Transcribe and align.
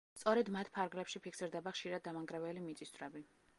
სწორედ 0.19 0.47
მათ 0.55 0.71
ფარგლებში 0.77 1.21
ფიქსირდება 1.27 1.75
ხშირად 1.77 2.05
დამანგრეველი 2.09 2.67
მიწისძვრები. 2.67 3.25